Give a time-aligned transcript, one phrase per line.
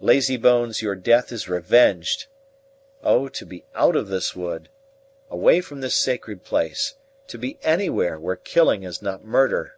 [0.00, 2.28] Lazybones, your death is revenged!
[3.02, 4.70] Oh, to be out of this wood
[5.28, 6.94] away from this sacred place
[7.26, 9.76] to be anywhere where killing is not murder!"